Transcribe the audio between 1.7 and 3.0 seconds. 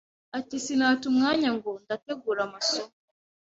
ndategura amasomo